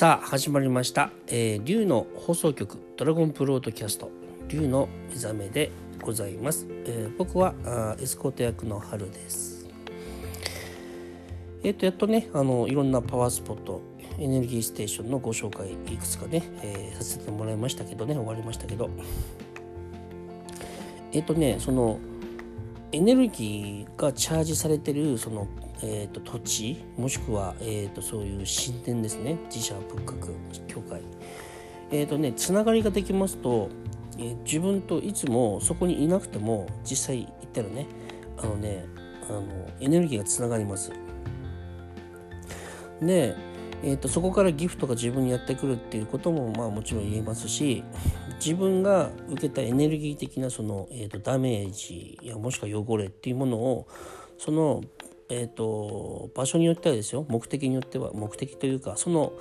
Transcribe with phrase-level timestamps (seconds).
[0.00, 4.10] さあ始まりました、えー、竜の放送局ドラゴンプロードキャスト。
[4.48, 5.70] 竜の目覚めで
[6.00, 9.68] ございます、えー僕はあエスコート役の春です。
[11.62, 13.82] えっ、とやっとねあのいろんなパワースポット
[14.18, 18.88] エネルギーステーションのご紹介いくつかね、えーさせてもらいましたけどね終わりましたけど。
[21.12, 21.98] えっ、とねその
[22.92, 25.46] エネルギーがチャージされてるその、
[25.82, 29.38] えー、と土地もしくは、えー、とそういう神殿ですね。
[29.46, 30.34] 自社仏閣
[30.66, 31.00] 教会。
[31.92, 33.68] えっ、とねつながりができますと、
[34.18, 37.86] えー自分といつもそこにいなくても実際行ったらね
[38.36, 38.84] あのね
[39.28, 39.42] あの
[39.80, 40.92] エネルギーがつながります。
[43.00, 43.34] で、
[43.82, 47.82] えー、とそこからギフトが自分にやってくるっていうこともまあもちろん言えますし
[48.40, 53.86] 自分が受けたエネルギー的なその、えー、とダメージやもしくは汚れっていうものを
[54.38, 54.82] その、
[55.28, 59.34] えー、と場所によってはですよ目的によっては目的というかその、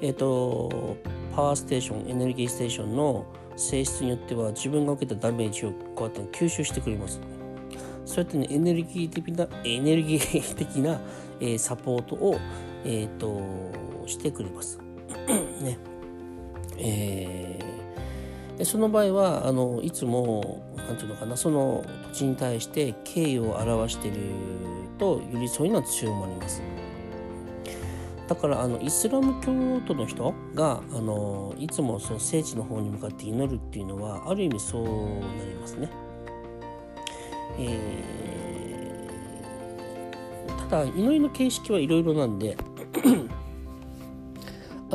[0.00, 0.96] えー、と
[1.34, 3.26] パワーステーションエネルギーステーションの
[3.56, 7.20] 性質によっては自分が受けたダメージをこうやって吸収してくれます。
[8.04, 11.00] そうやってねエネルギー的なエネルギー的な、
[11.40, 12.38] えーサポートを、
[12.84, 14.78] えー、としてくれます。
[15.60, 15.78] ね
[16.78, 17.75] えー
[18.56, 24.16] でその場合はあのいつもなんていうのかなその土地に対して敬意を表している
[24.98, 26.62] とよりそういうのは強まります。
[28.28, 29.52] だからあのイスラム教
[29.86, 34.90] 徒の人があのいつもその聖地の方に向かって祈るっていうのはある意味そうな
[35.44, 35.88] りますね。
[37.58, 38.36] えー
[40.68, 42.56] ただ祈りの形式はいろいろなんで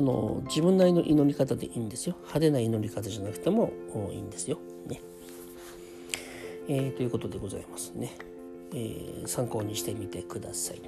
[0.01, 3.71] あの自分なりの祈り方でいいんですよ派手な祈り方じゃなくても
[4.11, 4.57] いいんですよ。
[4.87, 4.99] ね
[6.67, 8.17] えーということでございますね、
[8.73, 10.81] えー参考にしてみてください。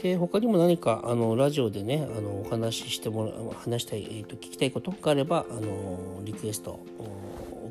[0.00, 6.78] で他にも何かあのラジオでねあのお話ししてもら話したい、えーと聞きたいことがあればあのリクエスト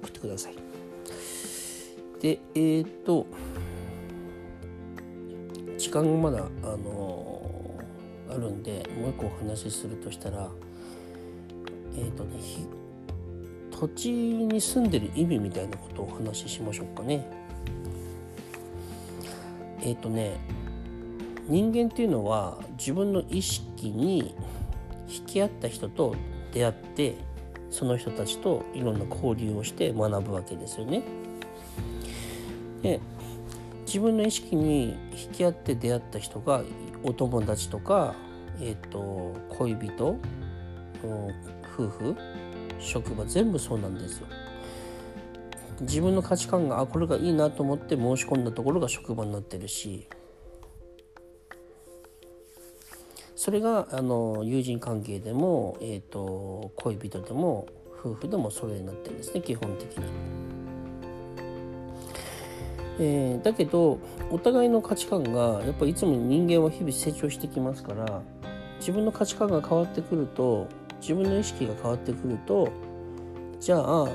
[0.01, 0.55] 送ってください。
[2.19, 3.25] でえっ、と
[5.77, 7.46] 時間がまだあの
[8.29, 10.49] あるんでもう一個お話しするとしたら
[11.95, 12.39] えっ、とね
[13.71, 17.25] 土地に住んでる意味みたいなことをお話ししましょうかね。
[19.81, 20.39] えっ、とね
[21.47, 24.35] 人間っていうのは自分の意識に
[25.07, 26.15] 引き合った人と
[26.53, 27.15] 出会って
[27.69, 31.03] その人たちといろんな交流をして学ぶわけですよね。
[32.81, 32.99] で
[33.87, 36.61] 自分の意識に引き合って出会った人が
[37.03, 38.13] お友達とか、
[38.59, 40.19] えー、と恋人
[41.73, 42.15] 夫婦
[42.79, 44.27] 職場全部そうなんですよ。
[45.79, 50.07] 自分の価値観があこれがいいなと思って申し込んだところが職場になってるし
[53.35, 57.67] それがあの友人関係でも、えー、と恋人でも
[57.99, 60.46] 夫婦でもそれになってるんですね基本的に。
[62.99, 63.99] えーだけど
[64.31, 68.21] お互いの価値観がやっぱりいつも人間は日々成長してきますから
[68.79, 70.67] 自分の価値観が変わってくると
[70.99, 72.69] 自分の意識が変わってくると
[73.59, 74.07] じゃあ、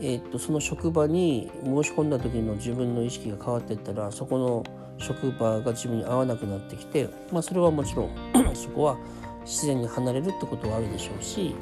[0.00, 4.64] えー、とその職場に申し込んだ時の自分の意識が変わっていったらそこの
[4.98, 8.10] 職場が自分に合わなくなってきて、まあ、それはもちろん
[8.54, 8.98] そこは
[9.44, 11.54] 自然に離れるってことはあるでしょうし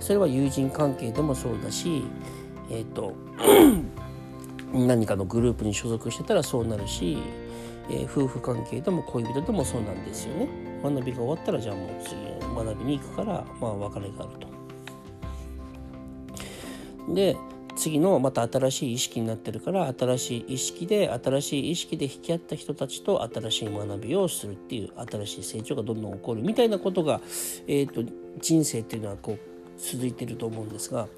[0.00, 2.04] それは友人関係でもそうだし
[2.70, 3.14] えっ、と
[4.72, 7.18] 何かのグループに所属してたらそうなるし、
[7.90, 10.48] えー夫婦関係でも恋人でもそうなんですよね。
[10.82, 12.16] 学びが終わったらじゃあもう次
[12.54, 14.48] 学びに行くからまあ別れがあると。
[17.14, 17.36] で
[17.76, 27.20] 次のまた新しい意識になってるから新しい意識で新しい意識で引き合った人たちと新しい学びをするっていう新しい成長がどんどん起こるみたいなことが、
[27.68, 28.02] えー、と
[28.40, 29.38] 人生っていうのはこう
[29.78, 31.08] 続いてると思うんですが。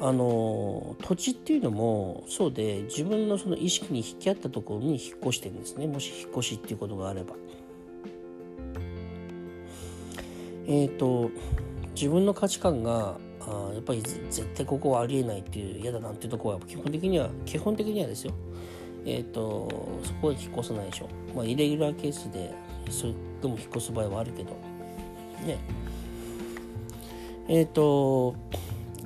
[0.00, 5.86] あの土地っていうのもそうで自分のその意識に引き合ったところに引っ越してるんですね。
[5.86, 7.34] もし引っ越しっていうことがあれば。
[10.68, 11.30] えっ、と
[11.94, 18.32] 自分の価値観があやっぱり絶対ここはありえないっていう嫌だなんていうところは基本的には基本的にはですよ。
[19.06, 21.08] えっ、とそこは引っ越さないでしょ。
[21.34, 22.52] まあイレギュラーケースで
[22.90, 24.50] それでも引っ越す場合はあるけど。
[25.46, 25.58] ね。
[27.48, 28.34] えっ、と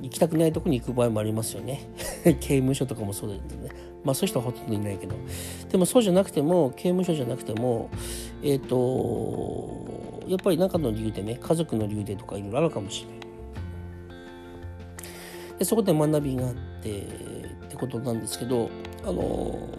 [0.01, 1.87] 行きたくないとこに行く場合もありますよね。
[2.23, 3.69] 刑務所とかもそうですね。
[4.03, 5.15] まあそういう人はほとんどいないけど。
[5.69, 7.89] でもそうじゃなくても刑務所じゃなくても
[8.43, 13.21] えっ、とやっぱり何かの理由でね家族の理由でとかいろいろあるかもしれない。
[15.59, 17.03] でそこで学びがあってっ
[17.69, 18.69] てことなんですけど
[19.03, 19.69] あの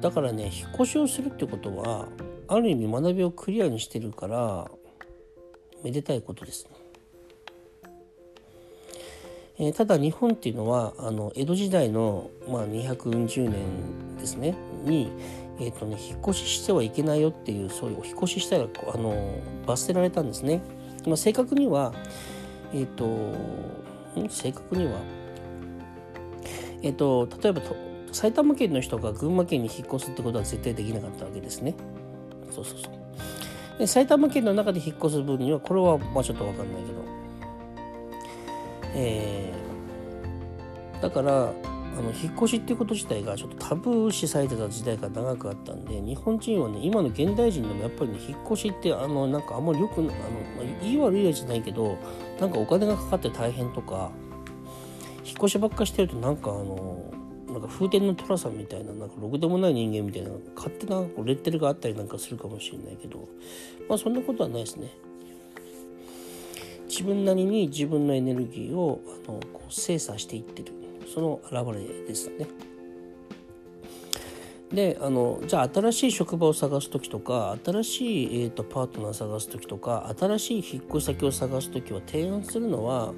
[0.00, 2.08] だからね引っ越しをするってことは
[2.48, 4.70] ある意味学びをクリアにしてるから
[5.82, 6.66] めでたいことです。
[9.58, 14.54] えー、ただ日本っていうのはあの江戸時代の、まあ、240年ですね
[14.84, 15.10] に、
[15.58, 20.62] えーとね、引っ越ししてはいけないよっていうそういうお引っ越ししたらあの罰せられたんですね。
[21.06, 21.94] まあ、正確には
[22.74, 23.06] えっ、ー、と
[24.28, 24.98] 正確には
[26.82, 27.62] えっ、ー、と例えば
[28.12, 31.74] 埼玉県の人が群馬県に引っ越すってことは絶対できなかったわけですね。
[32.50, 33.78] そうそうそう。
[33.78, 37.05] で埼玉県の中で引っ越す分にはこれはまあちょっと分かんないけど、
[38.96, 41.52] えー、だから
[41.98, 50.16] あの引っ越しっていうこと自体がちょっとタブー視されてた時代が長くあったんで日本人はね今の現代人でもやっぱりね引っ越しってあのなんかあんまりよくあの、まあ、
[50.82, 51.98] 言い悪いやじゃないけど
[52.40, 54.10] なんかお金がかかって大変とか
[55.24, 57.12] 引っ越しばっかしてるとなんかあの
[57.48, 63.26] なんか風天の寅さんみたいななんかろくでもない人間みたいな勝手なレッテルがあったりなんかするかもしれないけど
[63.88, 64.90] まあそんなことはないですね。
[66.96, 70.72] 自分なりに自分のエネルギーをあのこう精査していってる
[71.12, 72.46] その表れですね。
[74.72, 83.12] であのじゃあ新しい職場を探す時とか新しい、えーと、パートナー探す時とか新しい引っ越し先を探す時は提案するのは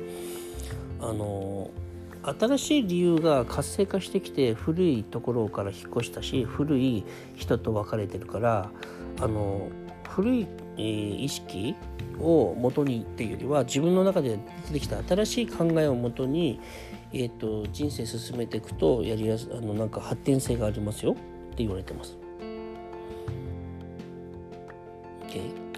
[1.01, 1.71] あの
[2.23, 7.05] 新しい理由が活性化してきて古いところから引っ越したし古い
[7.37, 8.71] 人と別れてるから
[9.21, 9.71] あの
[10.11, 10.47] 古い、
[10.79, 11.75] えー、意識
[12.21, 16.61] を元にっていうよりは自分の中で出てきた新しい考えをもとに、
[17.13, 21.23] えーと、人生進めていくとやりやすあのなんか発展性がありますよって
[21.59, 22.17] 言われてます。
[25.29, 25.69] Okay?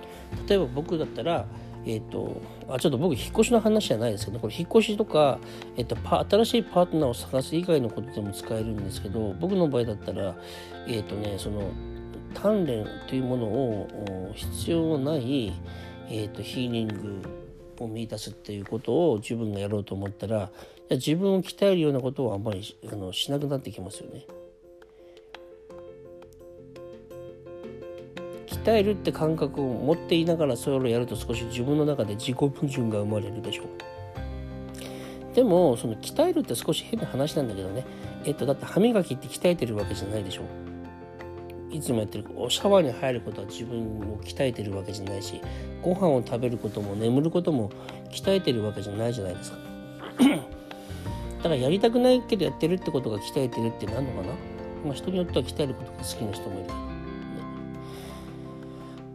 [0.49, 1.47] 例えば僕だったら
[1.85, 5.39] えっ、ー、とあちょっと僕引っ越しの話じゃないですけどこれ引っ越しとか、
[5.77, 10.37] えーと、パ新しいパートナーを探す以外のことでも使えるんですけど僕の場合だったら
[10.87, 11.71] えっ、ー、とねその
[12.35, 15.53] 鍛錬というものを必要ない、
[16.09, 17.23] えーと、ヒーリング
[17.79, 20.51] を見出すっていうことを自分がやろうと思ったら
[20.91, 24.27] 自分を鍛えるようなことをあんまりあのしなくなってきますよね。
[28.47, 33.67] 鍛えるって感覚を持っていながらそれをやると少し自分の中で自己矛盾が生まれるでしょう。
[35.35, 37.87] でもその鍛えるって少し変な話なんだけどね。
[38.25, 40.45] えっとだって歯磨きって鍛えてるわけじゃないでしょう。
[41.71, 45.41] いつもやってるおシャワーに入ることは自分を鍛えてるわけじゃないし
[45.83, 47.71] ご飯を食べることも眠ることも
[48.11, 49.59] 鍛えてるわけじゃないじゃないですか。
[51.39, 54.35] だからやりたくないけどやってるってことが鍛えてるって何のかな？
[54.85, 56.71] まあ人によっては鍛えることが好きな人もいる。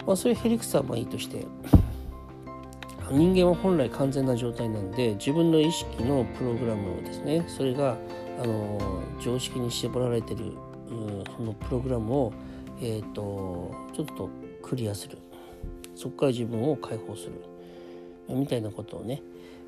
[0.08, 1.46] まあ、そういうへりくさはまあいいとして
[3.12, 7.98] 人間は本来完全な状態なんで自分の意識のプログラムをですねそれが
[8.40, 10.54] あの常識に絞られてる
[11.36, 12.34] そのプログラムを、
[12.82, 14.30] えーと、ちょっと
[14.62, 15.18] クリアする。
[15.96, 17.34] そこから自分を解放する。
[18.30, 19.22] みたいなことをね、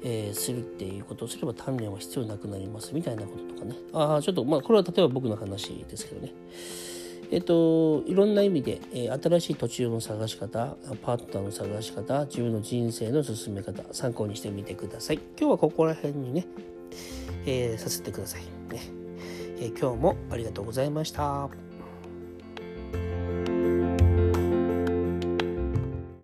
[0.04, 2.94] えー、するっていうことをすれば鍛錬は必要なくなります。
[2.94, 3.76] みたいなこととかね。
[3.94, 6.34] ああちょっとまあこれは例えば僕の話ですけどね。
[7.30, 15.20] えっと、いろんな意味で、えー、新しい土地の探し方パートナーの探し方自分の人生の進め方参考にしてみてください。
[15.38, 16.48] 今日はここら辺にね、
[17.46, 18.42] え、させてください。
[18.74, 18.82] ね、
[19.60, 21.67] え、今日もありがとうございました。